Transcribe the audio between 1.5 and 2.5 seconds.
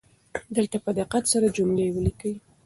جملې ولیکئ.